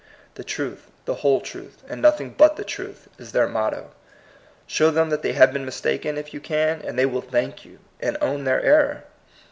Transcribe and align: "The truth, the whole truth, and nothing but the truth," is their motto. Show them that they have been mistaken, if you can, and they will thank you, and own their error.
"The 0.33 0.43
truth, 0.43 0.89
the 1.05 1.13
whole 1.21 1.41
truth, 1.41 1.83
and 1.87 2.01
nothing 2.01 2.31
but 2.31 2.55
the 2.55 2.63
truth," 2.63 3.07
is 3.19 3.33
their 3.33 3.47
motto. 3.47 3.91
Show 4.65 4.89
them 4.89 5.11
that 5.11 5.21
they 5.21 5.33
have 5.33 5.53
been 5.53 5.63
mistaken, 5.63 6.17
if 6.17 6.33
you 6.33 6.39
can, 6.39 6.81
and 6.81 6.97
they 6.97 7.05
will 7.05 7.21
thank 7.21 7.63
you, 7.65 7.77
and 7.99 8.17
own 8.19 8.45
their 8.45 8.63
error. 8.63 9.03